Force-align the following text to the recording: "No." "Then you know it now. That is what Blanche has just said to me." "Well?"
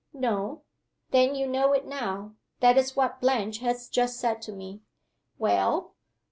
"No." 0.13 0.63
"Then 1.11 1.35
you 1.35 1.45
know 1.45 1.73
it 1.73 1.85
now. 1.85 2.33
That 2.59 2.75
is 2.75 2.95
what 2.95 3.21
Blanche 3.21 3.59
has 3.59 3.87
just 3.87 4.19
said 4.19 4.41
to 4.41 4.51
me." 4.51 4.81
"Well?" 5.37 5.93